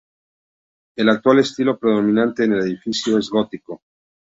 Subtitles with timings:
[0.95, 3.83] El actual estilo predominante en el edificio es gótico.